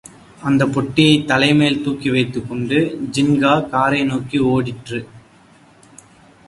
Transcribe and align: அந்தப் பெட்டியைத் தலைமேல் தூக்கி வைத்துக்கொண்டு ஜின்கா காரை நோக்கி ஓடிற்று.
அந்தப் 0.43 0.73
பெட்டியைத் 0.73 1.27
தலைமேல் 1.27 1.83
தூக்கி 1.83 2.09
வைத்துக்கொண்டு 2.09 2.77
ஜின்கா 3.13 3.69
காரை 3.69 4.03
நோக்கி 4.03 4.39
ஓடிற்று. 4.51 5.01